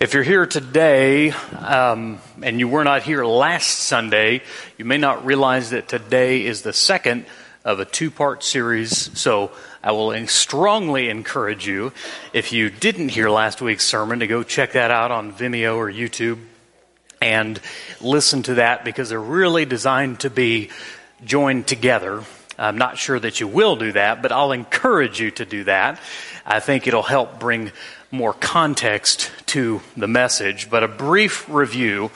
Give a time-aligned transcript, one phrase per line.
[0.00, 4.42] If you're here today um, and you were not here last Sunday,
[4.76, 7.26] you may not realize that today is the second
[7.64, 9.16] of a two part series.
[9.18, 9.52] So
[9.84, 11.92] I will strongly encourage you,
[12.32, 15.90] if you didn't hear last week's sermon, to go check that out on Vimeo or
[15.90, 16.40] YouTube
[17.22, 17.60] and
[18.00, 20.70] listen to that because they're really designed to be
[21.24, 22.24] joined together.
[22.58, 26.00] I'm not sure that you will do that, but I'll encourage you to do that.
[26.44, 27.70] I think it'll help bring
[28.14, 32.10] more context to the message, but a brief review.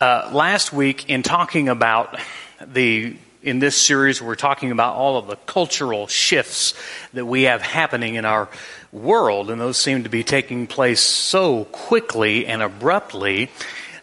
[0.00, 2.18] Uh, last week, in talking about
[2.64, 6.74] the in this series, we're talking about all of the cultural shifts
[7.14, 8.48] that we have happening in our
[8.92, 13.50] world, and those seem to be taking place so quickly and abruptly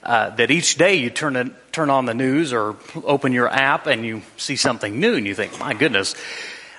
[0.04, 3.86] uh, that each day you turn a, turn on the news or open your app
[3.86, 6.16] and you see something new, and you think, "My goodness,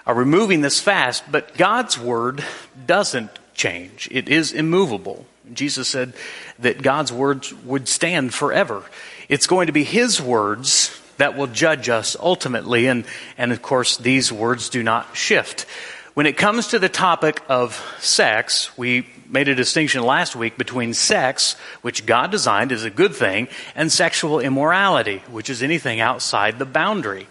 [0.04, 2.42] are we moving this fast?" But God's word
[2.86, 5.26] doesn't change; it is immovable.
[5.52, 6.14] Jesus said
[6.58, 8.82] that God's words would stand forever.
[9.28, 12.86] It's going to be His words that will judge us ultimately.
[12.86, 13.04] And,
[13.38, 15.66] and of course, these words do not shift.
[16.14, 20.94] When it comes to the topic of sex, we made a distinction last week between
[20.94, 26.58] sex, which God designed is a good thing, and sexual immorality, which is anything outside
[26.58, 27.26] the boundary.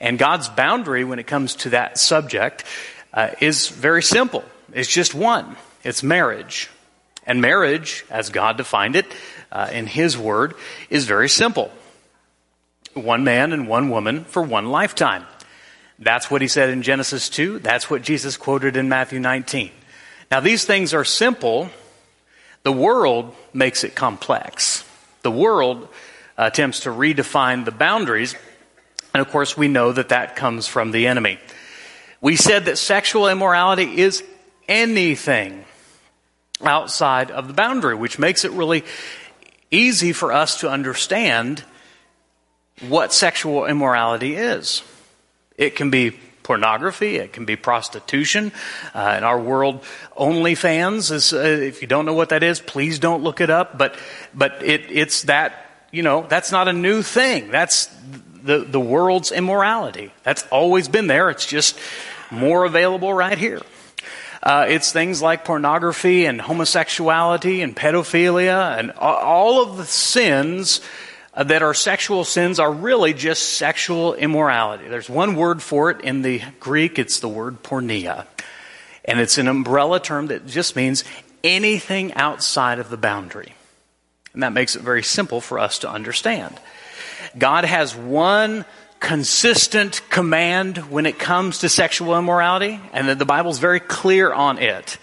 [0.00, 2.64] And God's boundary when it comes to that subject
[3.12, 4.44] uh, is very simple.
[4.72, 5.56] It's just one.
[5.82, 6.70] It's marriage.
[7.26, 9.06] And marriage, as God defined it
[9.50, 10.54] uh, in His Word,
[10.90, 11.70] is very simple
[12.94, 15.26] one man and one woman for one lifetime.
[15.98, 17.60] That's what he said in Genesis 2.
[17.60, 19.70] That's what Jesus quoted in Matthew 19.
[20.30, 21.70] Now, these things are simple.
[22.62, 24.84] The world makes it complex.
[25.22, 25.88] The world
[26.36, 28.34] attempts to redefine the boundaries.
[29.12, 31.38] And of course, we know that that comes from the enemy.
[32.20, 34.24] We said that sexual immorality is
[34.68, 35.64] anything
[36.62, 38.84] outside of the boundary, which makes it really
[39.70, 41.64] easy for us to understand
[42.88, 44.82] what sexual immorality is.
[45.56, 48.52] It can be pornography, it can be prostitution.
[48.94, 49.82] Uh, in our world,
[50.16, 53.78] OnlyFans is, uh, if you don't know what that is, please don't look it up.
[53.78, 53.96] But,
[54.34, 55.54] but it, it's that,
[55.90, 57.50] you know, that's not a new thing.
[57.50, 57.86] That's
[58.42, 60.12] the, the world's immorality.
[60.22, 61.30] That's always been there.
[61.30, 61.78] It's just
[62.30, 63.62] more available right here.
[64.44, 70.82] Uh, it's things like pornography and homosexuality and pedophilia and all of the sins
[71.32, 74.86] uh, that are sexual sins are really just sexual immorality.
[74.86, 78.26] There's one word for it in the Greek, it's the word porneia.
[79.06, 81.04] And it's an umbrella term that just means
[81.42, 83.54] anything outside of the boundary.
[84.34, 86.60] And that makes it very simple for us to understand.
[87.38, 88.66] God has one
[89.04, 94.96] consistent command when it comes to sexual immorality, and the Bible's very clear on it.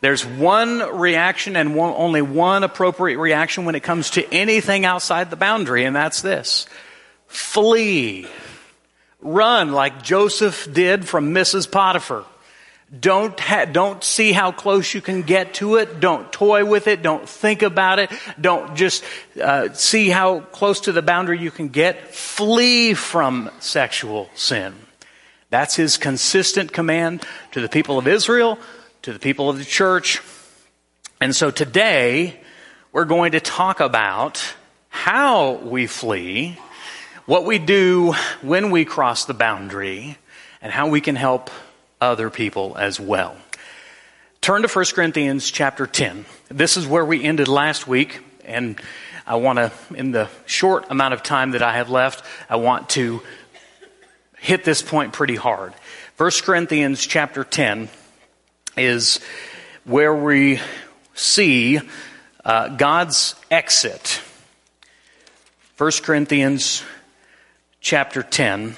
[0.00, 5.30] There's one reaction and one, only one appropriate reaction when it comes to anything outside
[5.30, 6.66] the boundary, and that's this
[7.28, 8.26] flee.
[9.20, 11.70] Run like Joseph did from Mrs.
[11.70, 12.24] Potiphar.
[12.88, 16.00] Don't, ha- don't see how close you can get to it.
[16.00, 17.02] Don't toy with it.
[17.02, 18.10] Don't think about it.
[18.40, 19.04] Don't just
[19.40, 22.14] uh, see how close to the boundary you can get.
[22.14, 24.74] Flee from sexual sin.
[25.50, 28.58] That's his consistent command to the people of Israel,
[29.02, 30.22] to the people of the church.
[31.20, 32.40] And so today,
[32.92, 34.54] we're going to talk about
[34.88, 36.58] how we flee,
[37.26, 40.16] what we do when we cross the boundary,
[40.62, 41.50] and how we can help
[42.00, 43.36] other people as well.
[44.40, 46.24] Turn to 1 Corinthians chapter 10.
[46.48, 48.80] This is where we ended last week, and
[49.26, 52.88] I want to, in the short amount of time that I have left, I want
[52.90, 53.20] to
[54.38, 55.74] hit this point pretty hard.
[56.16, 57.88] 1 Corinthians chapter 10
[58.76, 59.20] is
[59.84, 60.60] where we
[61.14, 61.80] see
[62.44, 64.20] uh, God's exit.
[65.76, 66.82] 1 Corinthians
[67.80, 68.76] chapter 10.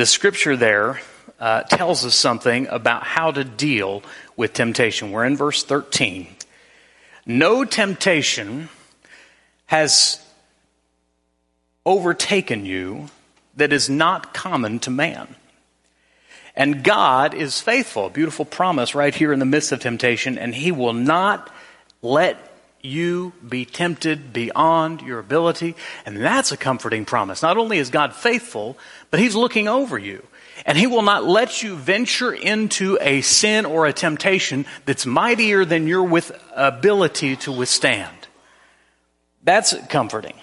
[0.00, 0.98] The scripture there
[1.38, 4.02] uh, tells us something about how to deal
[4.34, 5.10] with temptation.
[5.10, 6.26] We're in verse 13.
[7.26, 8.70] No temptation
[9.66, 10.18] has
[11.84, 13.10] overtaken you
[13.58, 15.36] that is not common to man.
[16.56, 18.08] And God is faithful.
[18.08, 21.52] Beautiful promise right here in the midst of temptation, and He will not
[22.00, 22.49] let
[22.82, 25.76] you be tempted beyond your ability.
[26.06, 27.42] And that's a comforting promise.
[27.42, 28.76] Not only is God faithful,
[29.10, 30.26] but He's looking over you.
[30.66, 35.64] And He will not let you venture into a sin or a temptation that's mightier
[35.64, 38.14] than your with ability to withstand.
[39.42, 40.34] That's comforting.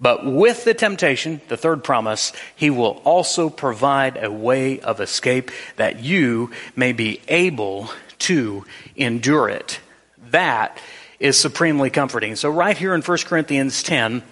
[0.00, 5.50] But with the temptation, the third promise, he will also provide a way of escape
[5.76, 8.64] that you may be able to
[8.96, 9.80] endure it.
[10.34, 10.80] that
[11.18, 12.36] is supremely comforting.
[12.36, 14.22] So, right here in 1 Corinthians 10,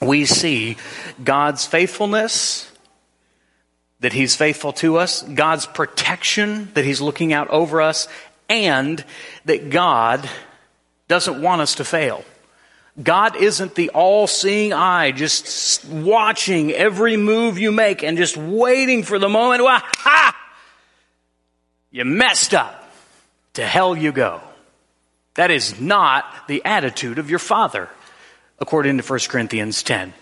[0.00, 0.76] we see
[1.22, 2.70] God's faithfulness,
[4.00, 8.08] that He's faithful to us, God's protection, that He's looking out over us,
[8.48, 9.04] and
[9.44, 10.28] that God
[11.08, 12.24] doesn't want us to fail.
[13.00, 19.02] God isn't the all seeing eye, just watching every move you make and just waiting
[19.02, 19.62] for the moment.
[19.62, 20.36] Well, ha!
[21.90, 22.76] You messed up.
[23.54, 24.40] To hell you go.
[25.34, 27.88] That is not the attitude of your Father,
[28.58, 30.12] according to 1 Corinthians 10.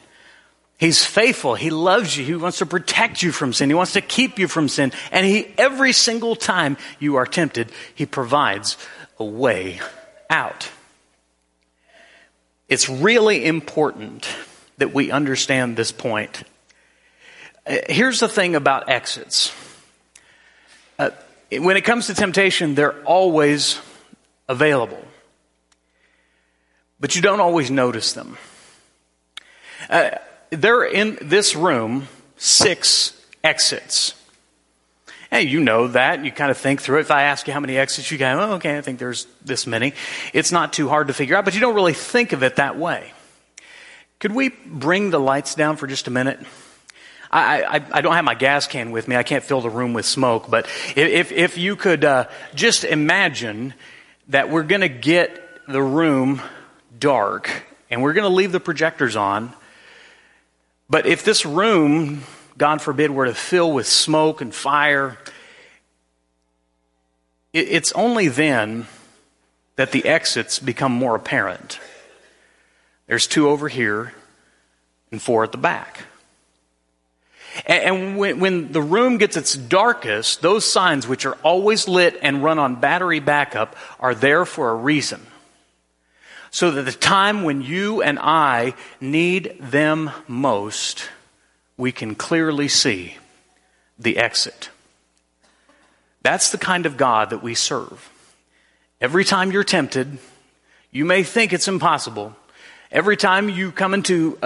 [0.79, 1.57] He's faithful.
[1.57, 2.25] He loves you.
[2.25, 3.69] He wants to protect you from sin.
[3.69, 4.93] He wants to keep you from sin.
[5.11, 8.77] And he, every single time you are tempted, he provides
[9.19, 9.81] a way
[10.31, 10.71] out.
[12.69, 14.29] It's really important
[14.77, 16.45] that we understand this point.
[17.67, 19.53] Uh, here's the thing about exits.
[20.97, 21.11] Uh,
[21.51, 23.81] when it comes to temptation, they're always
[24.49, 25.03] available.
[27.01, 28.37] But you don't always notice them.
[29.89, 30.11] Uh,
[30.51, 33.13] there are in this room six
[33.45, 34.15] exits.
[35.31, 36.25] Hey, you know that.
[36.25, 37.03] You kind of think through it.
[37.03, 39.67] If I ask you how many exits, you go, oh, okay, I think there's this
[39.67, 39.93] many.
[40.33, 42.79] It's not too hard to figure out, but you don't really think of it that
[42.79, 43.13] way.
[44.21, 46.41] Could we bring the lights down for just a minute?
[47.31, 49.17] I, I, I don't have my gas can with me.
[49.17, 50.49] I can't fill the room with smoke.
[50.49, 50.67] But
[50.97, 53.75] if, if you could uh, just imagine
[54.29, 56.43] that we're going to get the room
[56.99, 59.53] dark and we're going to leave the projectors on.
[60.91, 62.23] But if this room
[62.59, 65.17] God forbid, were to fill with smoke and fire,
[67.53, 68.87] it's only then
[69.77, 71.79] that the exits become more apparent.
[73.07, 74.13] There's two over here
[75.13, 76.01] and four at the back.
[77.67, 82.43] And when, when, the room gets its darkest, those signs, which are always lit and
[82.43, 85.27] run on battery backup, are there for a reason.
[86.51, 91.09] So that the time when you and I need them most,
[91.77, 93.17] we can clearly see
[93.99, 94.71] the exit.
[96.23, 98.11] That's the kind of God that we serve.
[99.01, 100.19] Every time you're tempted,
[100.91, 102.35] you may think it's impossible.
[102.91, 104.39] Every time you come into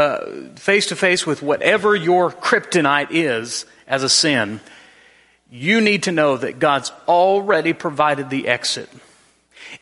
[0.56, 4.60] face to face with whatever your kryptonite is as a sin,
[5.50, 8.88] you need to know that God's already provided the exit.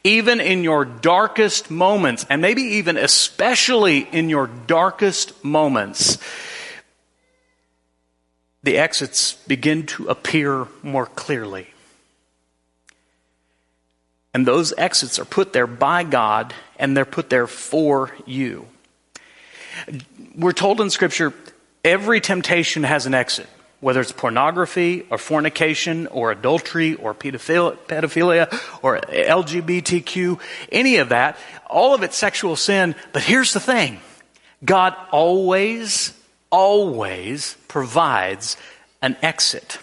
[0.05, 6.19] Even in your darkest moments, and maybe even especially in your darkest moments,
[8.62, 11.70] the exits begin to appear more clearly.
[14.32, 18.67] And those exits are put there by God and they're put there for you.
[20.37, 21.32] We're told in Scripture
[21.85, 23.49] every temptation has an exit,
[23.81, 30.41] whether it's pornography or fornication or adultery or pedophilia or LGBTQ,
[30.71, 31.37] any of that,
[31.67, 32.94] all of it's sexual sin.
[33.12, 34.00] But here's the thing
[34.65, 36.15] God always
[36.50, 38.56] always provides
[39.03, 39.79] an exit.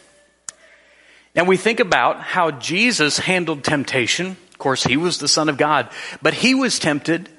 [1.38, 4.36] Now we think about how Jesus handled temptation.
[4.50, 5.88] Of course, he was the Son of God,
[6.20, 7.30] but he was tempted,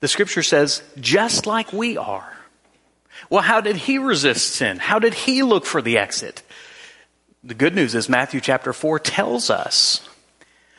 [0.00, 2.30] the scripture says, just like we are.
[3.30, 4.78] Well, how did he resist sin?
[4.78, 6.42] How did he look for the exit?
[7.42, 10.06] The good news is Matthew chapter 4 tells us.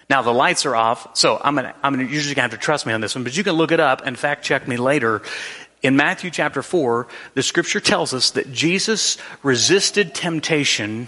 [0.08, 2.58] Now the lights are off, so I'm gonna, I'm gonna, you're just gonna have to
[2.58, 4.78] trust me on this one, but you can look it up and fact check me
[4.78, 5.24] later
[5.82, 11.08] in Matthew chapter 4, the scripture tells us that Jesus resisted temptation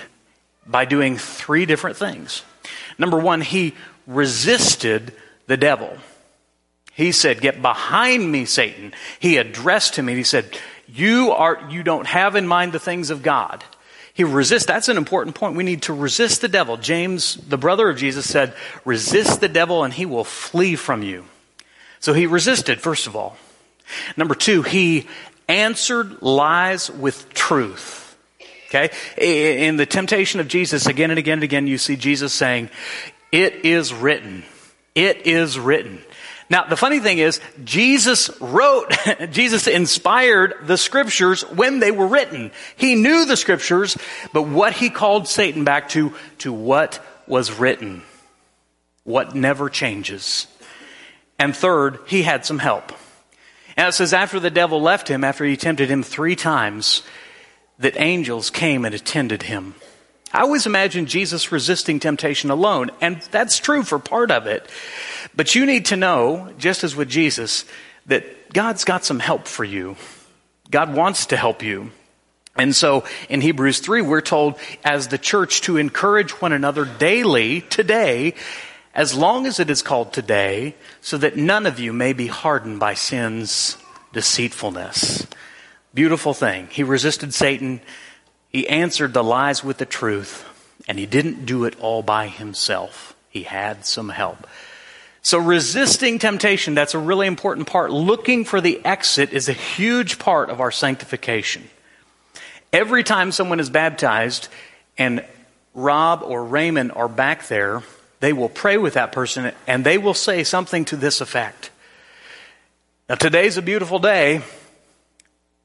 [0.65, 2.43] by doing three different things.
[2.97, 3.73] Number one, he
[4.07, 5.13] resisted
[5.47, 5.97] the devil.
[6.93, 8.93] He said, Get behind me, Satan.
[9.19, 13.09] He addressed him and he said, You are you don't have in mind the things
[13.09, 13.63] of God.
[14.13, 14.65] He resists.
[14.65, 15.55] That's an important point.
[15.55, 16.77] We need to resist the devil.
[16.77, 18.53] James, the brother of Jesus, said,
[18.83, 21.25] Resist the devil and he will flee from you.
[21.99, 23.37] So he resisted, first of all.
[24.17, 25.07] Number two, he
[25.47, 28.00] answered lies with truth.
[28.73, 28.89] Okay?
[29.17, 32.69] In the temptation of Jesus, again and again and again, you see Jesus saying,
[33.31, 34.43] It is written.
[34.95, 36.01] It is written.
[36.49, 38.93] Now, the funny thing is, Jesus wrote,
[39.31, 42.51] Jesus inspired the scriptures when they were written.
[42.75, 43.97] He knew the scriptures,
[44.33, 48.03] but what he called Satan back to, to what was written.
[49.03, 50.47] What never changes.
[51.39, 52.91] And third, he had some help.
[53.77, 57.03] And it says, after the devil left him, after he tempted him three times,
[57.81, 59.75] that angels came and attended him.
[60.33, 64.69] I always imagine Jesus resisting temptation alone, and that's true for part of it.
[65.35, 67.65] But you need to know, just as with Jesus,
[68.05, 69.97] that God's got some help for you.
[70.69, 71.91] God wants to help you.
[72.55, 77.61] And so in Hebrews 3, we're told as the church to encourage one another daily
[77.61, 78.35] today
[78.93, 82.77] as long as it is called today, so that none of you may be hardened
[82.79, 83.77] by sin's
[84.11, 85.25] deceitfulness.
[85.93, 86.67] Beautiful thing.
[86.71, 87.81] He resisted Satan.
[88.49, 90.45] He answered the lies with the truth,
[90.87, 93.15] and he didn't do it all by himself.
[93.29, 94.47] He had some help.
[95.21, 97.91] So resisting temptation, that's a really important part.
[97.91, 101.69] Looking for the exit is a huge part of our sanctification.
[102.73, 104.47] Every time someone is baptized
[104.97, 105.23] and
[105.73, 107.83] Rob or Raymond are back there,
[108.19, 111.69] they will pray with that person and they will say something to this effect.
[113.07, 114.41] Now today's a beautiful day,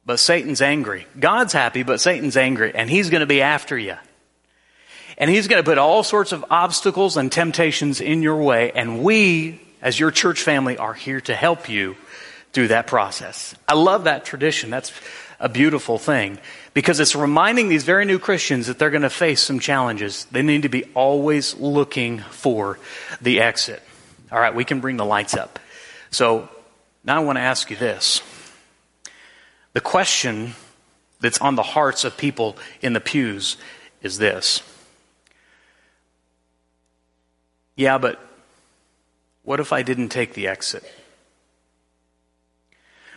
[0.07, 1.07] but Satan's angry.
[1.19, 3.97] God's happy, but Satan's angry and he's going to be after you.
[5.19, 8.71] And he's going to put all sorts of obstacles and temptations in your way.
[8.71, 11.97] And we, as your church family, are here to help you
[12.53, 13.55] through that process.
[13.67, 14.71] I love that tradition.
[14.71, 14.93] That's
[15.41, 16.39] a beautiful thing
[16.73, 20.27] because it's reminding these very new Christians that they're going to face some challenges.
[20.27, 22.79] They need to be always looking for
[23.21, 23.83] the exit.
[24.31, 25.59] All right, we can bring the lights up.
[26.11, 26.49] So
[27.05, 28.23] now I want to ask you this.
[29.76, 30.54] The question
[31.21, 33.59] that's on the hearts of people in the pews
[34.00, 34.62] is this.
[37.76, 38.18] Yeah, but
[39.42, 40.83] what if I didn't take the exit?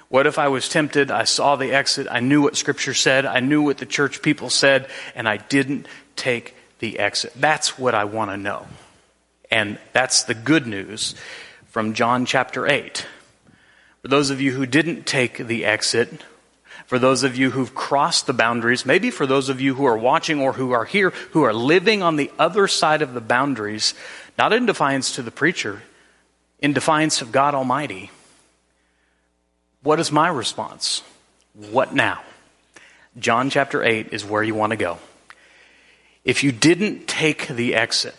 [0.09, 1.11] What if I was tempted?
[1.11, 2.07] I saw the exit.
[2.11, 3.25] I knew what Scripture said.
[3.25, 5.87] I knew what the church people said, and I didn't
[6.17, 7.31] take the exit.
[7.37, 8.67] That's what I want to know.
[9.49, 11.15] And that's the good news
[11.67, 13.07] from John chapter 8.
[14.01, 16.21] For those of you who didn't take the exit,
[16.89, 19.95] for those of you who've crossed the boundaries, maybe for those of you who are
[19.95, 23.93] watching or who are here, who are living on the other side of the boundaries,
[24.39, 25.83] not in defiance to the preacher,
[26.57, 28.09] in defiance of God Almighty.
[29.83, 31.03] What is my response?
[31.53, 32.21] What now?
[33.19, 34.97] John chapter 8 is where you want to go.
[36.25, 38.15] If you didn't take the exit,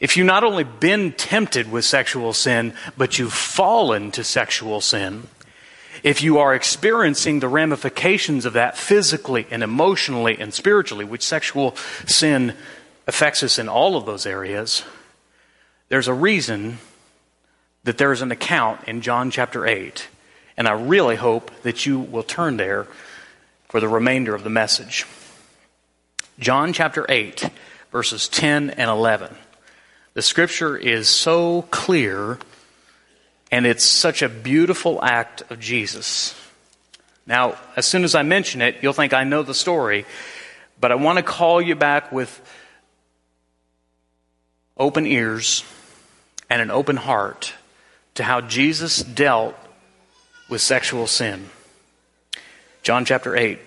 [0.00, 5.28] if you've not only been tempted with sexual sin, but you've fallen to sexual sin,
[6.04, 11.74] if you are experiencing the ramifications of that physically and emotionally and spiritually, which sexual
[12.06, 12.54] sin
[13.06, 14.84] affects us in all of those areas,
[15.88, 16.78] there's a reason
[17.84, 20.06] that there's an account in John chapter 8,
[20.58, 22.86] and I really hope that you will turn there
[23.70, 25.06] for the remainder of the message.
[26.38, 27.48] John chapter 8,
[27.90, 29.34] verses 10 and 11.
[30.12, 32.38] The scripture is so clear,
[33.54, 36.34] and it's such a beautiful act of Jesus.
[37.24, 40.06] Now, as soon as I mention it, you'll think I know the story,
[40.80, 42.40] but I want to call you back with
[44.76, 45.62] open ears
[46.50, 47.54] and an open heart
[48.16, 49.54] to how Jesus dealt
[50.50, 51.48] with sexual sin.
[52.82, 53.60] John chapter 8,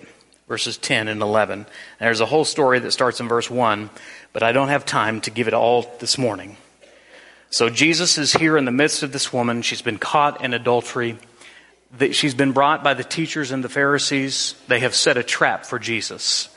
[0.48, 1.60] verses 10 and 11.
[1.60, 1.66] And
[1.98, 3.88] there's a whole story that starts in verse 1,
[4.34, 6.58] but I don't have time to give it all this morning.
[7.50, 9.62] So Jesus is here in the midst of this woman.
[9.62, 11.18] She's been caught in adultery.
[12.12, 14.54] She's been brought by the teachers and the Pharisees.
[14.68, 16.50] They have set a trap for Jesus.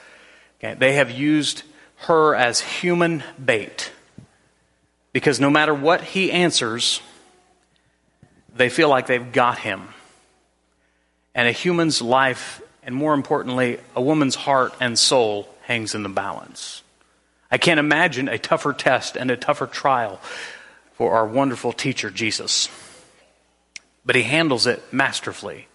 [0.60, 0.74] Okay?
[0.74, 1.64] They have used
[2.08, 3.92] her as human bait.
[5.14, 7.02] Because no matter what he answers,
[8.54, 9.90] they feel like they've got him.
[11.34, 16.10] And a human's life, and more importantly, a woman's heart and soul, hangs in the
[16.10, 16.84] balance.
[17.50, 20.20] I can't imagine a tougher test and a tougher trial
[21.02, 22.70] for our wonderful teacher, Jesus.
[24.06, 25.68] But he handles it masterfully.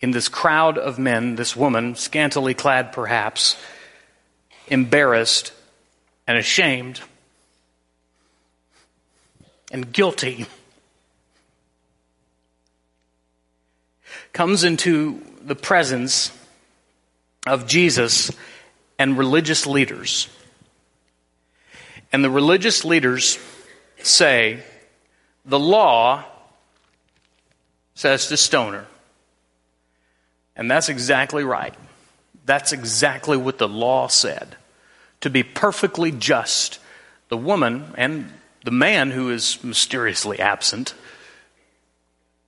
[0.00, 3.58] In this crowd of men, this woman, scantily clad perhaps,
[4.68, 5.52] embarrassed
[6.26, 7.02] and ashamed,
[9.70, 10.46] and guilty
[14.32, 16.30] comes into the presence
[17.46, 18.30] of Jesus
[18.98, 20.26] and religious leaders.
[22.14, 23.38] And the religious leaders
[24.02, 24.62] say,
[25.44, 26.24] the law
[27.94, 28.86] says to Stoner.
[30.56, 31.74] And that's exactly right.
[32.44, 34.56] That's exactly what the law said.
[35.22, 36.78] To be perfectly just,
[37.28, 38.32] the woman and
[38.64, 40.94] the man who is mysteriously absent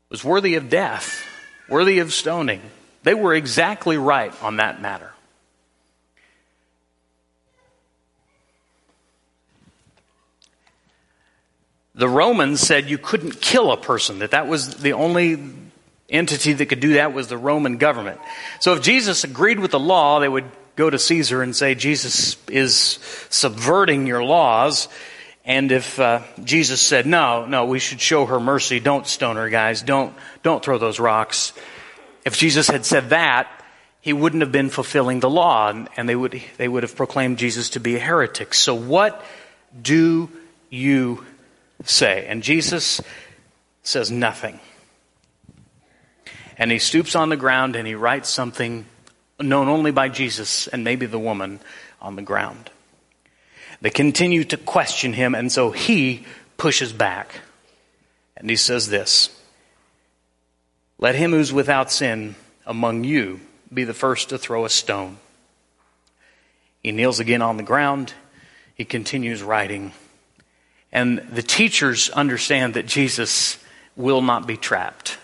[0.09, 1.25] was worthy of death,
[1.69, 2.63] worthy of stoning.
[3.03, 5.13] They were exactly right on that matter.
[11.99, 15.37] The Romans said you couldn't kill a person, that that was the only
[16.09, 18.21] entity that could do that was the Roman government.
[18.61, 20.45] So if Jesus agreed with the law, they would
[20.77, 23.01] go to Caesar and say Jesus is
[23.31, 24.87] subverting your laws.
[25.45, 29.49] And if uh, Jesus said, no, no, we should show her mercy, don't stone her,
[29.49, 30.15] guys, don't,
[30.45, 31.53] don't throw those rocks.
[32.25, 33.51] If Jesus had said that,
[34.01, 37.71] he wouldn't have been fulfilling the law, and they would, they would have proclaimed Jesus
[37.71, 38.55] to be a heretic.
[38.55, 39.25] So, what
[39.83, 40.31] do
[40.71, 41.27] you
[41.85, 42.27] say?
[42.27, 43.01] And Jesus
[43.83, 44.61] says nothing.
[46.57, 48.87] And he stoops on the ground and he writes something
[49.41, 51.61] known only by Jesus and maybe the woman
[52.01, 52.71] on the ground.
[53.81, 57.41] They continue to question him, and so he pushes back.
[58.37, 59.31] And he says this
[60.99, 62.35] Let him who's without sin
[62.67, 63.41] among you
[63.73, 65.19] be the first to throw a stone.
[66.83, 68.15] He kneels again on the ground.
[68.75, 69.93] He continues writing.
[70.93, 73.59] And the teachers understand that Jesus
[73.97, 75.19] will not be trapped.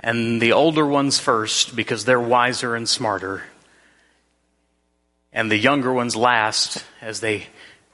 [0.00, 3.42] And the older ones first, because they're wiser and smarter.
[5.32, 7.46] And the younger ones last, as they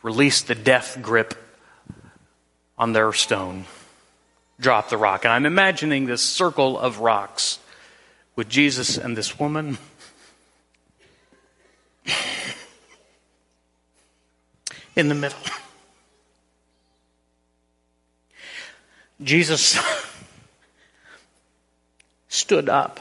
[0.02, 1.34] release the death grip
[2.78, 3.64] on their stone,
[4.60, 5.24] drop the rock.
[5.24, 7.58] And I'm imagining this circle of rocks
[8.36, 9.78] with Jesus and this woman.
[14.94, 15.38] In the middle.
[19.24, 19.78] Jesus
[22.28, 23.00] stood up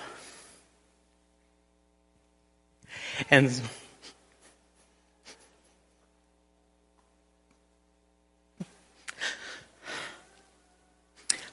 [3.30, 3.52] and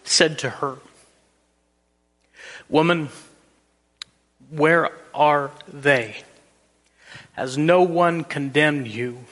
[0.04, 0.76] said to her,
[2.68, 3.08] Woman,
[4.50, 6.22] where are they?
[7.32, 9.24] Has no one condemned you?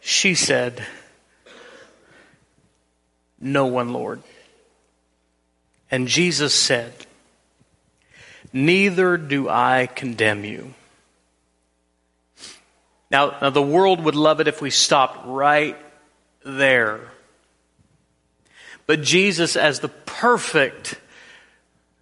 [0.00, 0.82] She said,
[3.42, 4.22] No one, Lord.
[5.90, 6.94] And Jesus said,
[8.52, 10.74] Neither do I condemn you.
[13.10, 15.76] Now, now, the world would love it if we stopped right
[16.44, 17.00] there.
[18.86, 20.94] But Jesus, as the perfect,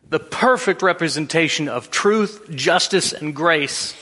[0.08, 3.94] the perfect representation of truth, justice, and grace,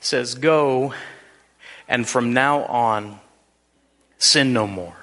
[0.00, 0.92] says, Go,
[1.88, 3.20] and from now on,
[4.24, 4.96] sin no more.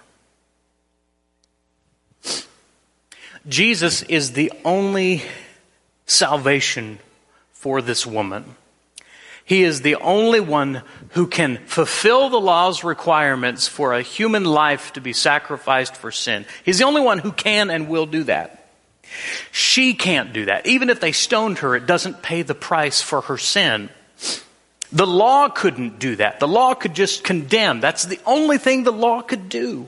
[3.47, 5.23] Jesus is the only
[6.05, 6.99] salvation
[7.51, 8.55] for this woman.
[9.43, 14.93] He is the only one who can fulfill the law's requirements for a human life
[14.93, 16.45] to be sacrificed for sin.
[16.63, 18.69] He's the only one who can and will do that.
[19.51, 20.67] She can't do that.
[20.67, 23.89] Even if they stoned her, it doesn't pay the price for her sin.
[24.91, 26.39] The law couldn't do that.
[26.39, 27.79] The law could just condemn.
[27.79, 29.87] That's the only thing the law could do.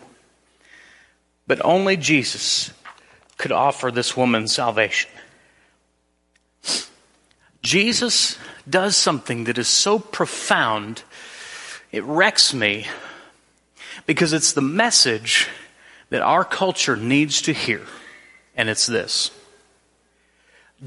[1.46, 2.72] But only Jesus
[3.38, 5.12] could offer this woman salvation.
[7.62, 8.38] Jesus
[8.70, 11.04] does something that is so profound,
[11.92, 12.88] it wrecks me
[14.06, 15.48] because it's the message
[16.10, 17.82] that our culture needs to hear.
[18.56, 19.32] And it's this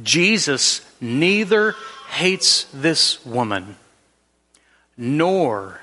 [0.02, 1.74] Jesus neither
[2.10, 3.76] hates this woman,
[4.96, 5.80] nor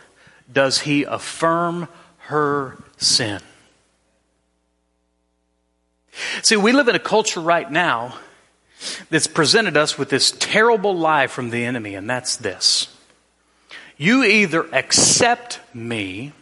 [0.52, 3.42] does he affirm her sin.
[6.42, 8.16] See, we live in a culture right now
[9.10, 12.96] that's presented us with this terrible lie from the enemy, and that's this.
[13.98, 16.34] You either accept me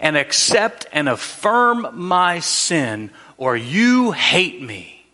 [0.00, 5.06] and accept and affirm my sin, or you hate me.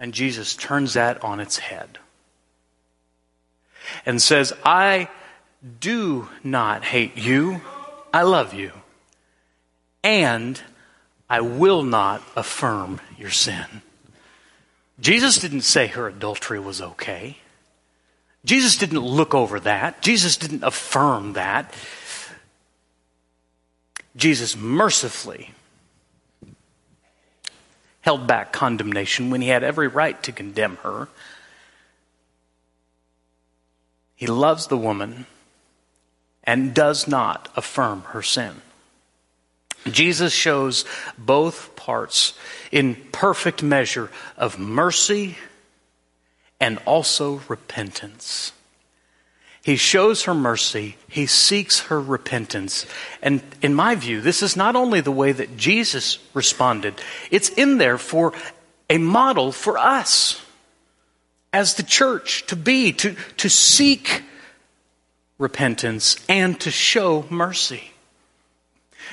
[0.00, 1.98] And Jesus turns that on its head
[4.08, 5.08] and says, I
[5.78, 7.60] do not hate you,
[8.12, 8.72] I love you
[10.02, 10.60] and
[11.28, 13.82] I will not affirm your sin.
[15.00, 17.38] Jesus didn't say her adultery was okay.
[18.44, 20.00] Jesus didn't look over that.
[20.00, 21.74] Jesus didn't affirm that.
[24.16, 25.50] Jesus mercifully
[28.00, 31.08] held back condemnation when he had every right to condemn her.
[34.18, 35.26] He loves the woman
[36.42, 38.62] and does not affirm her sin.
[39.88, 40.84] Jesus shows
[41.16, 42.36] both parts
[42.72, 45.38] in perfect measure of mercy
[46.58, 48.50] and also repentance.
[49.62, 50.96] He shows her mercy.
[51.08, 52.86] He seeks her repentance.
[53.22, 56.94] And in my view, this is not only the way that Jesus responded,
[57.30, 58.32] it's in there for
[58.90, 60.44] a model for us
[61.52, 64.22] as the church to be, to, to seek
[65.38, 67.92] repentance and to show mercy.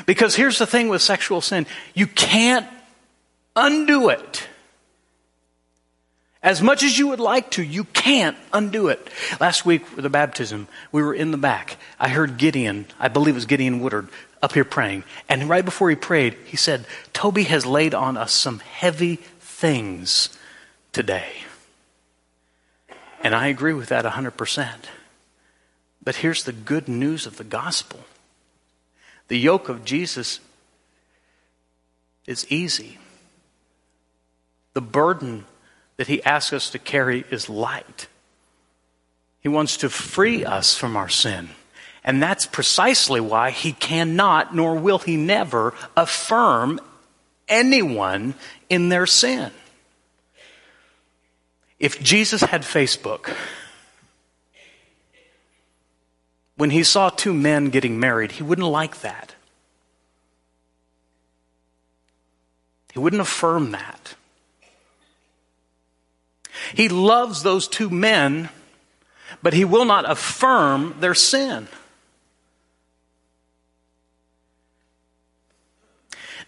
[0.05, 2.67] Because here's the thing with sexual sin you can't
[3.55, 4.47] undo it.
[6.43, 9.09] As much as you would like to, you can't undo it.
[9.39, 11.77] Last week with the baptism, we were in the back.
[11.99, 14.09] I heard Gideon, I believe it was Gideon Woodard,
[14.43, 15.05] up here praying.
[15.27, 20.37] And right before he prayed, he said, Toby has laid on us some heavy things
[20.93, 21.31] today.
[23.21, 24.69] And I agree with that 100%.
[26.03, 28.01] But here's the good news of the gospel
[29.27, 30.39] the yoke of Jesus
[32.27, 32.99] is easy,
[34.73, 35.45] the burden
[35.97, 38.07] that he asks us to carry is light.
[39.41, 41.49] He wants to free us from our sin.
[42.03, 46.79] And that's precisely why he cannot, nor will he never, affirm
[47.47, 48.35] anyone
[48.69, 49.51] in their sin.
[51.85, 53.31] If Jesus had Facebook,
[56.57, 59.35] when he saw two men getting married, he wouldn't like that.
[62.91, 64.15] He wouldn't affirm that.
[66.73, 68.49] He loves those two men,
[69.43, 71.67] but he will not affirm their sin.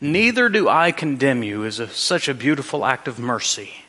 [0.01, 3.83] Neither do I condemn you is a, such a beautiful act of mercy.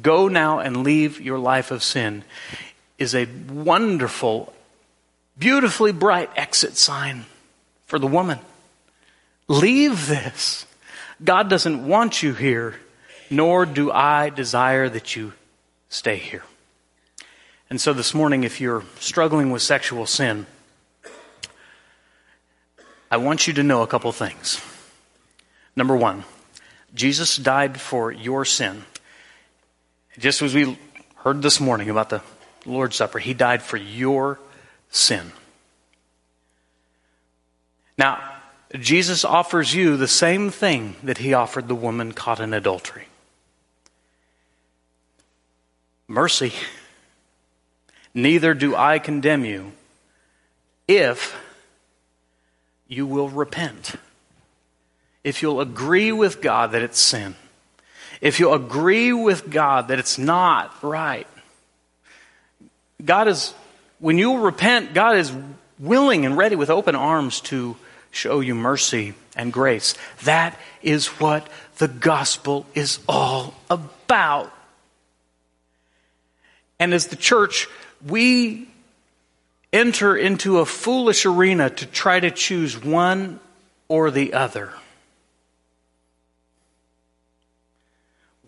[0.00, 2.24] Go now and leave your life of sin
[2.98, 4.52] is a wonderful,
[5.38, 7.26] beautifully bright exit sign
[7.86, 8.38] for the woman.
[9.48, 10.64] Leave this.
[11.22, 12.76] God doesn't want you here,
[13.28, 15.34] nor do I desire that you
[15.88, 16.44] stay here.
[17.68, 20.46] And so this morning, if you're struggling with sexual sin,
[23.10, 24.60] I want you to know a couple things.
[25.76, 26.24] Number one,
[26.94, 28.84] Jesus died for your sin.
[30.18, 30.78] Just as we
[31.16, 32.22] heard this morning about the
[32.66, 34.38] Lord's Supper, He died for your
[34.90, 35.32] sin.
[37.96, 38.22] Now,
[38.78, 43.06] Jesus offers you the same thing that He offered the woman caught in adultery
[46.08, 46.52] mercy.
[48.12, 49.72] Neither do I condemn you
[50.86, 51.34] if
[52.86, 53.94] you will repent
[55.24, 57.36] if you'll agree with God that it's sin,
[58.22, 61.26] if you'll agree with God that it's not right,
[63.04, 63.52] God is,
[63.98, 65.32] when you repent, God is
[65.78, 67.76] willing and ready with open arms to
[68.12, 69.96] show you mercy and grace.
[70.22, 74.52] That is what the gospel is all about.
[76.78, 77.66] And as the church,
[78.06, 78.68] we
[79.72, 83.40] enter into a foolish arena to try to choose one
[83.88, 84.72] or the other.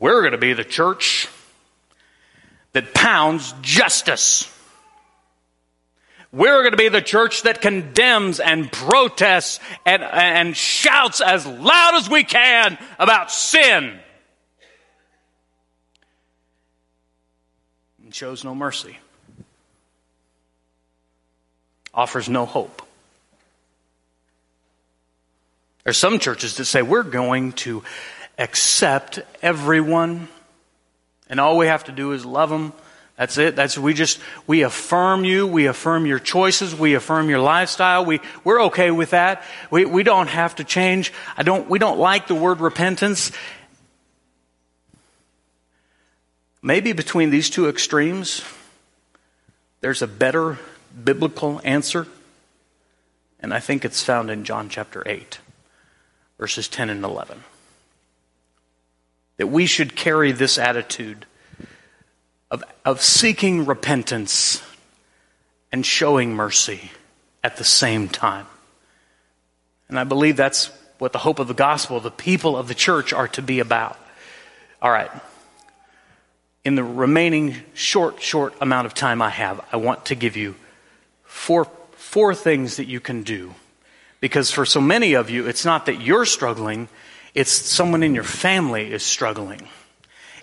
[0.05, 1.29] We're going to be the church
[2.75, 4.55] that pounds justice.
[6.31, 11.95] We're going to be the church that condemns and protests and, and shouts as loud
[11.95, 13.99] as we can about sin.
[18.05, 18.99] And shows no mercy.
[21.95, 22.83] Offers no hope.
[25.85, 27.83] There's some churches that say we're going to
[28.39, 30.29] accept everyone,
[31.29, 32.73] and all we have to do is love them.
[33.17, 33.55] That's it.
[33.55, 35.47] That's we just we affirm you.
[35.47, 36.75] We affirm your choices.
[36.75, 38.05] We affirm your lifestyle.
[38.05, 39.45] We we're okay with that.
[39.71, 41.13] We we don't have to change.
[41.37, 41.69] I don't.
[41.71, 43.31] We don't like the word repentance.
[46.61, 48.43] Maybe between these two extremes,
[49.81, 50.59] there's a better
[51.05, 52.09] biblical answer,
[53.39, 55.39] and I think it's found in John chapter eight,
[56.39, 57.45] verses ten and eleven
[59.37, 61.27] that we should carry this attitude
[62.51, 64.63] of, of seeking repentance
[65.73, 66.91] and showing mercy
[67.43, 68.47] at the same time.
[69.89, 73.13] And I believe that's what the hope of the gospel, the people of the church
[73.13, 73.99] are to be about.
[74.81, 75.11] All right.
[76.65, 80.55] In the remaining short, short amount of time I have, I want to give you
[81.25, 81.67] four,
[81.97, 83.55] four things that you can do.
[84.21, 86.89] Because for so many of you, it's not that you're struggling,
[87.35, 89.69] it's someone in your family is struggling.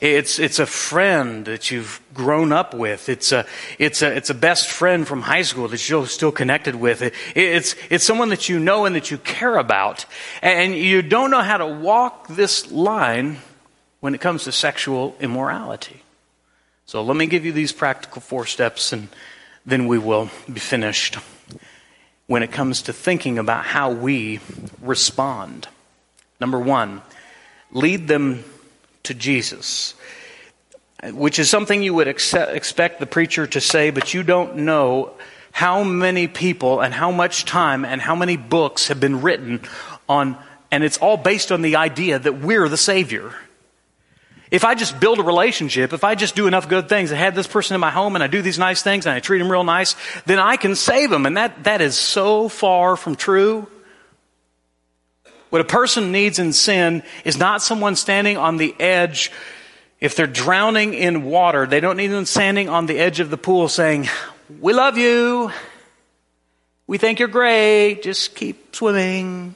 [0.01, 3.08] It's, it's a friend that you've grown up with.
[3.08, 3.45] It's a,
[3.77, 7.04] it's a, it's a best friend from high school that you're still connected with.
[7.04, 10.08] It, it's, it's someone that you know and that you care about.
[10.41, 13.38] And you don't know how to walk this line
[13.99, 16.01] when it comes to sexual immorality.
[16.88, 19.08] So let me give you these practical four steps and
[19.67, 21.19] then we will be finished
[22.25, 24.39] when it comes to thinking about how we
[24.82, 25.67] respond.
[26.41, 27.04] Number one,
[27.71, 28.43] lead them
[29.04, 29.93] to Jesus,
[31.04, 35.12] which is something you would accept, expect the preacher to say, but you don't know
[35.51, 39.62] how many people and how much time and how many books have been written
[40.10, 40.36] on,
[40.71, 43.32] and it's all based on the idea that we're the Savior.
[44.49, 47.36] If I just build a relationship, if I just do enough good things, I have
[47.36, 49.51] this person in my home and I do these nice things and I treat them
[49.51, 51.27] real nice, then I can save them.
[51.27, 53.67] And that, that is so far from true.
[55.52, 59.32] What a person needs in sin is not someone standing on the edge
[60.02, 63.38] If they're drowning in water, they don't need them standing on the edge of the
[63.38, 64.10] pool saying,
[64.60, 65.52] We love you.
[66.88, 68.02] We think you're great.
[68.02, 69.56] Just keep swimming.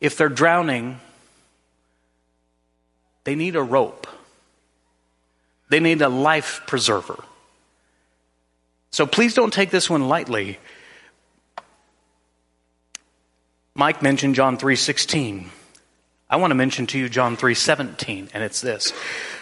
[0.00, 1.00] If they're drowning,
[3.22, 4.08] they need a rope.
[5.68, 7.22] They need a life preserver.
[8.90, 10.58] So please don't take this one lightly.
[13.80, 15.50] Mike mentioned John 3:16.
[16.28, 18.92] I want to mention to you John 3:17 and it's this.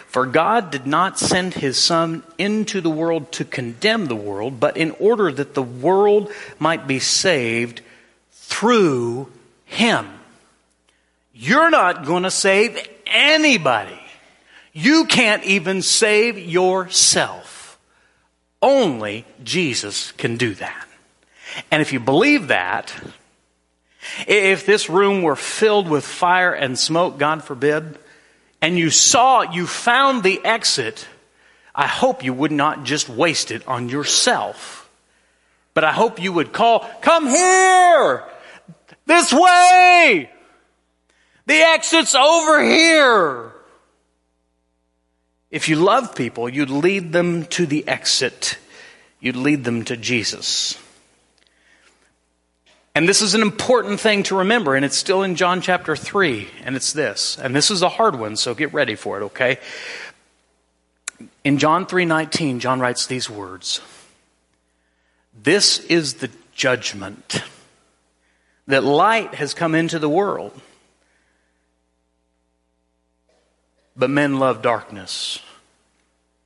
[0.07, 4.77] For God did not send his son into the world to condemn the world, but
[4.77, 7.81] in order that the world might be saved
[8.31, 9.29] through
[9.65, 10.07] him.
[11.33, 13.99] You're not going to save anybody.
[14.71, 17.77] You can't even save yourself.
[18.61, 20.87] Only Jesus can do that.
[21.71, 22.93] And if you believe that,
[24.27, 27.97] if this room were filled with fire and smoke, God forbid,
[28.61, 31.07] and you saw, you found the exit,
[31.73, 34.89] I hope you would not just waste it on yourself.
[35.73, 38.25] But I hope you would call, come here!
[39.05, 40.29] This way!
[41.45, 43.53] The exit's over here!
[45.51, 48.57] If you love people, you'd lead them to the exit.
[49.19, 50.77] You'd lead them to Jesus.
[52.99, 56.49] And this is an important thing to remember, and it's still in John chapter 3,
[56.65, 57.37] and it's this.
[57.37, 59.57] And this is a hard one, so get ready for it, okay?
[61.45, 63.79] In John 3:19, John writes these words.
[65.33, 67.41] This is the judgment
[68.67, 70.59] that light has come into the world.
[73.95, 75.39] But men love darkness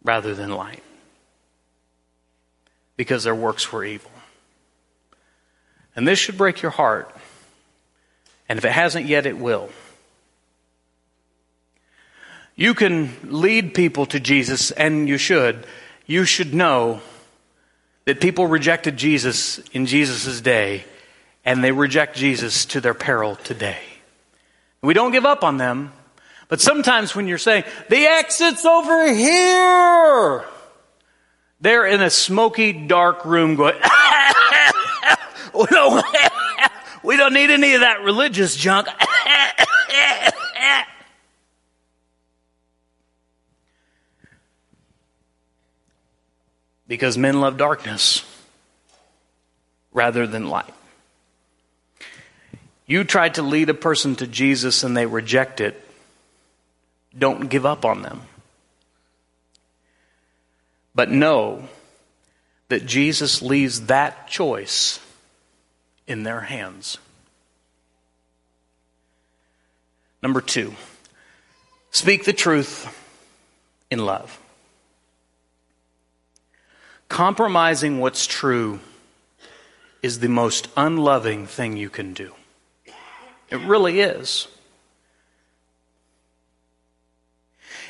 [0.04, 0.84] rather than light
[2.96, 4.12] because their works were evil.
[5.96, 7.16] And this should break your heart.
[8.50, 9.70] And if it hasn't yet, it will.
[12.56, 15.66] You can lead people to Jesus, and you should.
[16.06, 17.02] You should know
[18.06, 20.84] that people rejected Jesus in Jesus' day,
[21.46, 23.80] and they reject Jesus to their peril today.
[24.82, 25.94] We don't give up on them,
[26.50, 30.44] but sometimes when you're saying, the exit's over here,
[31.62, 33.76] they're in a smoky, dark room going,
[35.60, 36.06] we don't,
[37.04, 38.88] we don't need any of that religious junk.
[46.88, 48.24] because men love darkness
[49.94, 50.74] rather than light.
[52.86, 55.80] You try to lead a person to Jesus and they reject it.
[57.18, 58.22] Don't give up on them.
[60.94, 61.68] But know
[62.68, 65.00] that Jesus leaves that choice
[66.08, 66.98] in their hands.
[70.22, 70.74] Number two,
[71.92, 72.88] speak the truth
[73.92, 74.40] in love.
[77.10, 78.80] Compromising what's true
[80.02, 82.34] is the most unloving thing you can do.
[83.50, 84.48] It really is.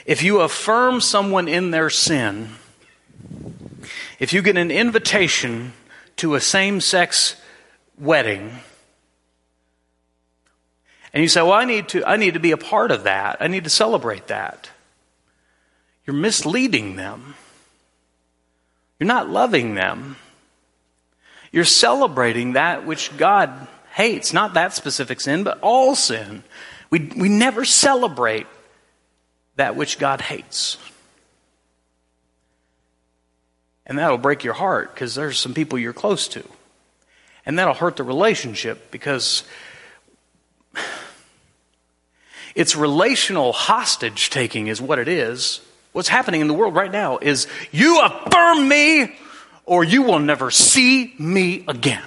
[0.06, 2.50] If you affirm someone in their sin,
[4.20, 5.74] if you get an invitation
[6.18, 7.38] to a same sex
[7.98, 8.52] wedding,
[11.14, 13.38] and you say, Well, I need, to, I need to be a part of that,
[13.40, 14.70] I need to celebrate that,
[16.06, 17.36] you're misleading them.
[19.00, 20.16] You're not loving them.
[21.52, 26.44] You're celebrating that which God hates, not that specific sin, but all sin.
[26.90, 28.48] We, we never celebrate
[29.56, 30.78] that which God hates.
[33.86, 36.44] And that'll break your heart because there's some people you're close to.
[37.46, 39.44] And that'll hurt the relationship because
[42.56, 45.62] it's relational hostage taking, is what it is.
[45.92, 49.16] What's happening in the world right now is you affirm me
[49.66, 52.04] or you will never see me again.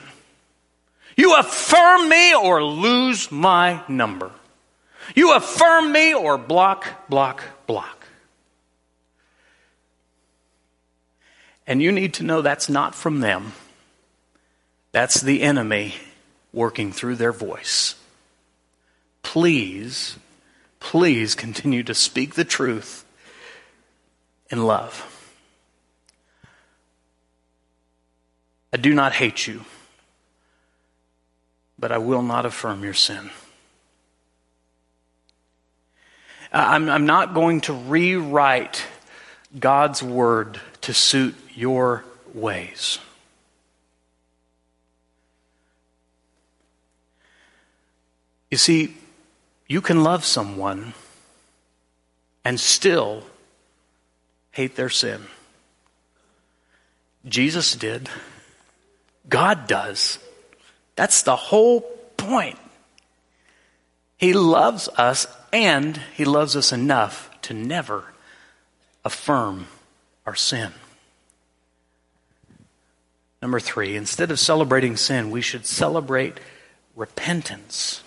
[1.17, 4.31] You affirm me or lose my number.
[5.15, 8.07] You affirm me or block, block, block.
[11.67, 13.53] And you need to know that's not from them.
[14.97, 15.95] That's the enemy
[16.55, 17.97] working through their voice.
[19.23, 20.17] Please,
[20.81, 23.05] please continue to speak the truth
[24.49, 25.05] in love.
[28.73, 29.67] I do not hate you,
[31.79, 33.29] but I will not affirm your sin.
[36.51, 38.83] I'm, I'm not going to rewrite
[39.61, 42.99] God's word to suit your ways.
[48.57, 48.95] You see,
[49.69, 50.95] you can love someone
[52.43, 53.23] and still
[54.51, 55.27] hate their sin.
[57.27, 58.09] Jesus did.
[59.29, 60.19] God does.
[60.95, 61.83] That's the whole
[62.17, 62.59] point.
[64.17, 68.05] He loves us and he loves us enough to never
[69.05, 69.67] affirm
[70.25, 70.73] our sin.
[73.43, 76.41] Number three, instead of celebrating sin, we should celebrate
[76.95, 78.03] repentance.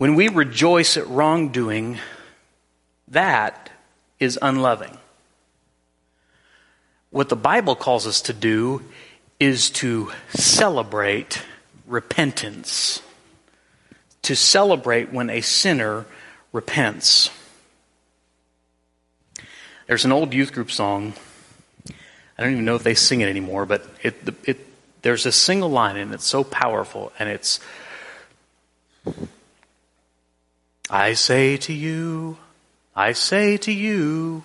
[0.00, 1.98] When we rejoice at wrongdoing,
[3.08, 3.68] that
[4.18, 4.96] is unloving.
[7.10, 8.80] What the Bible calls us to do
[9.38, 11.42] is to celebrate
[11.86, 13.02] repentance,
[14.22, 16.06] to celebrate when a sinner
[16.50, 17.28] repents.
[19.86, 21.12] There's an old youth group song.
[22.38, 24.66] I don't even know if they sing it anymore, but it, it,
[25.02, 27.60] there's a single line and it's so powerful, and it's
[30.92, 32.36] I say to you,
[32.96, 34.42] I say to you,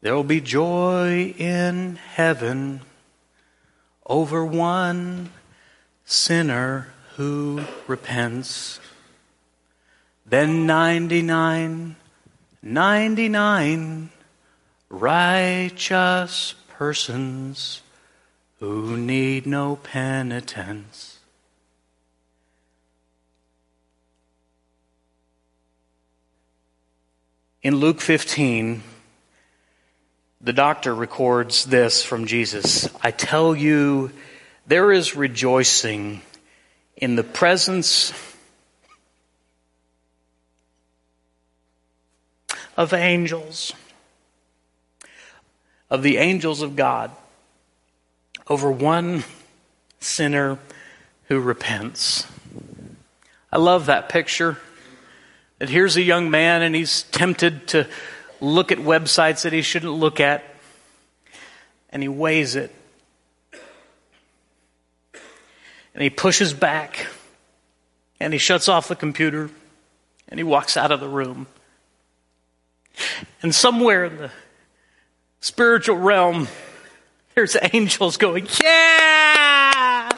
[0.00, 2.80] there will be joy in heaven
[4.04, 5.30] over one
[6.04, 8.80] sinner who repents.
[10.26, 11.94] Then 99,
[12.60, 14.10] 99
[14.88, 17.82] righteous persons
[18.58, 21.15] who need no penitence.
[27.66, 28.80] In Luke 15,
[30.40, 34.12] the doctor records this from Jesus I tell you,
[34.68, 36.22] there is rejoicing
[36.96, 38.12] in the presence
[42.76, 43.72] of angels,
[45.90, 47.10] of the angels of God,
[48.46, 49.24] over one
[49.98, 50.60] sinner
[51.24, 52.28] who repents.
[53.50, 54.56] I love that picture.
[55.58, 57.86] That here's a young man and he's tempted to
[58.40, 60.44] look at websites that he shouldn't look at,
[61.90, 62.74] and he weighs it.
[65.94, 67.06] And he pushes back,
[68.20, 69.50] and he shuts off the computer,
[70.28, 71.46] and he walks out of the room.
[73.42, 74.30] And somewhere in the
[75.40, 76.48] spiritual realm,
[77.34, 80.10] there's angels going, Yeah!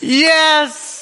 [0.00, 0.93] Yes!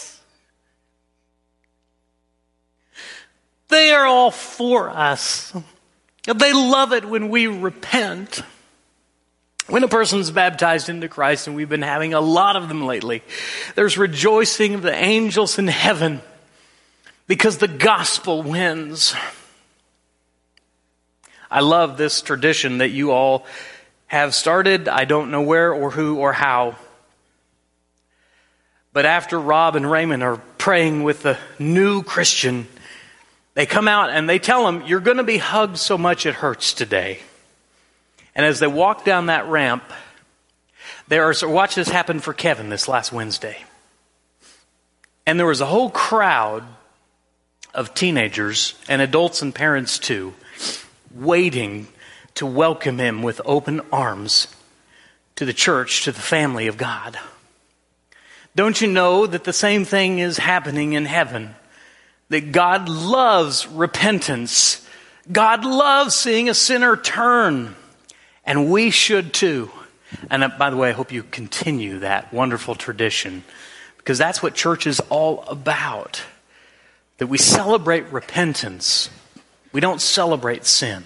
[3.73, 5.51] They are all for us.
[6.25, 8.43] They love it when we repent.
[9.67, 13.23] When a person's baptized into Christ, and we've been having a lot of them lately,
[13.75, 16.21] there's rejoicing of the angels in heaven
[17.27, 19.15] because the gospel wins.
[21.51, 23.47] I love this tradition that you all
[24.07, 24.87] have started.
[24.87, 26.77] I don't know where or who or how.
[28.93, 32.67] But after Rob and Raymond are praying with the new Christian,
[33.55, 36.35] they come out and they tell him, You're going to be hugged so much it
[36.35, 37.21] hurts today.
[38.35, 39.85] And as they walk down that ramp,
[41.09, 43.65] there are, so watch this happen for Kevin this last Wednesday.
[45.27, 46.65] And there was a whole crowd
[47.75, 50.35] of teenagers and adults and parents too,
[51.15, 51.88] waiting
[52.35, 54.49] to welcome him with open arms
[55.37, 57.19] to the church, to the family of God.
[58.55, 61.55] Don't you know that the same thing is happening in heaven?
[62.33, 64.88] That God loves repentance.
[65.31, 67.77] God loves seeing a sinner turn,
[68.47, 69.71] and we should too.
[70.31, 73.45] And uh, by the way, I hope you continue that wonderful tradition
[73.99, 76.23] because that's what church is all about.
[77.18, 79.11] That we celebrate repentance,
[79.71, 81.05] we don't celebrate sin.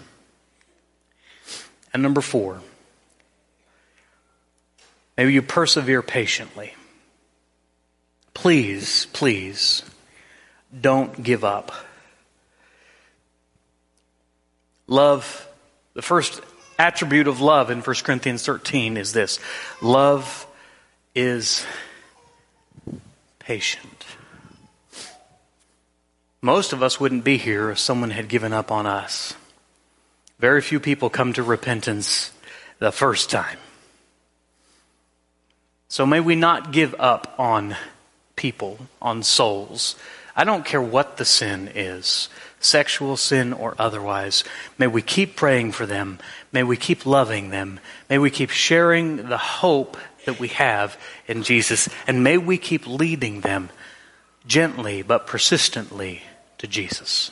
[1.92, 2.60] And number four,
[5.16, 6.74] maybe you persevere patiently.
[8.32, 9.82] Please, please
[10.78, 11.72] don't give up.
[14.86, 15.48] Love,
[15.94, 16.40] the first
[16.78, 19.40] attribute of love in 1 Corinthians 13 is this
[19.80, 20.46] love
[21.14, 21.66] is
[23.38, 24.04] patient.
[26.42, 29.34] Most of us wouldn't be here if someone had given up on us.
[30.38, 32.30] Very few people come to repentance
[32.78, 33.58] the first time.
[35.88, 37.76] So may we not give up on
[38.36, 39.96] people, on souls.
[40.36, 42.28] I don't care what the sin is,
[42.60, 44.44] sexual sin or otherwise.
[44.76, 46.18] May we keep praying for them.
[46.52, 47.80] May we keep loving them.
[48.10, 51.88] May we keep sharing the hope that we have in Jesus.
[52.06, 53.70] And may we keep leading them
[54.46, 56.22] gently but persistently
[56.58, 57.30] to Jesus.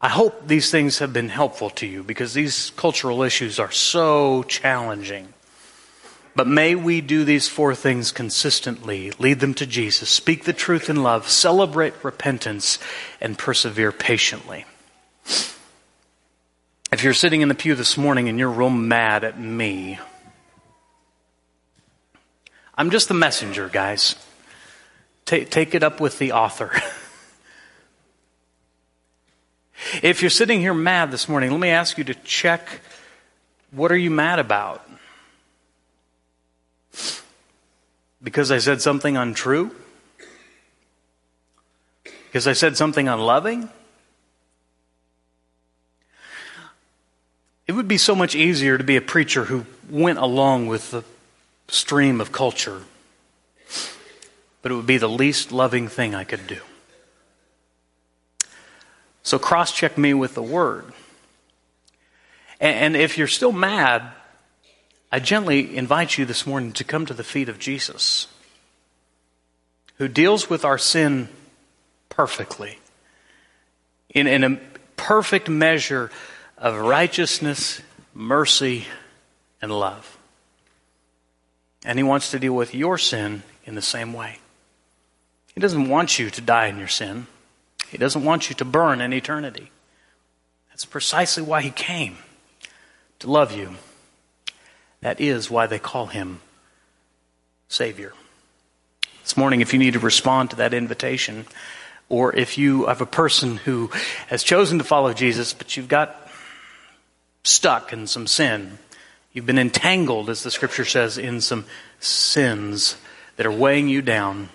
[0.00, 4.42] I hope these things have been helpful to you because these cultural issues are so
[4.44, 5.32] challenging.
[6.34, 10.88] But may we do these four things consistently lead them to Jesus, speak the truth
[10.88, 12.78] in love, celebrate repentance,
[13.20, 14.64] and persevere patiently.
[16.92, 19.98] If you're sitting in the pew this morning and you're real mad at me,
[22.74, 24.16] I'm just the messenger, guys.
[25.24, 26.72] Take, take it up with the author.
[30.02, 32.80] if you're sitting here mad this morning, let me ask you to check
[33.70, 34.89] what are you mad about?
[38.22, 39.74] Because I said something untrue?
[42.26, 43.68] Because I said something unloving?
[47.66, 51.04] It would be so much easier to be a preacher who went along with the
[51.68, 52.82] stream of culture,
[54.60, 56.60] but it would be the least loving thing I could do.
[59.22, 60.92] So cross check me with the word.
[62.60, 64.02] And if you're still mad,
[65.12, 68.28] I gently invite you this morning to come to the feet of Jesus,
[69.96, 71.28] who deals with our sin
[72.08, 72.78] perfectly,
[74.10, 74.60] in, in a
[74.96, 76.12] perfect measure
[76.56, 77.82] of righteousness,
[78.14, 78.86] mercy,
[79.60, 80.16] and love.
[81.84, 84.38] And he wants to deal with your sin in the same way.
[85.54, 87.26] He doesn't want you to die in your sin.
[87.88, 89.72] He doesn't want you to burn in eternity.
[90.68, 92.18] That's precisely why he came
[93.18, 93.76] to love you
[95.02, 96.40] that is why they call him
[97.68, 98.12] Savior.
[99.22, 101.46] This morning, if you need to respond to that invitation,
[102.08, 103.90] or if you have a person who
[104.26, 106.28] has chosen to follow Jesus, but you've got
[107.44, 108.78] stuck in some sin,
[109.32, 111.64] you've been entangled, as the scripture says, in some
[112.00, 112.96] sins
[113.36, 114.48] that are weighing you down,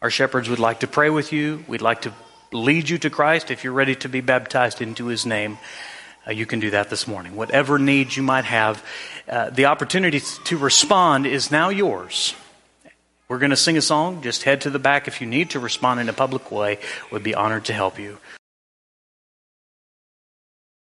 [0.00, 1.64] our shepherds would like to pray with you.
[1.66, 2.12] We'd like to
[2.52, 5.58] lead you to Christ if you're ready to be baptized into his name
[6.26, 7.36] uh, you can do that this morning.
[7.36, 8.84] Whatever needs you might have,
[9.28, 12.34] uh, the opportunity to respond is now yours.
[13.28, 14.22] We're going to sing a song.
[14.22, 16.78] Just head to the back if you need to respond in a public way.
[17.10, 18.18] We'd be honored to help you.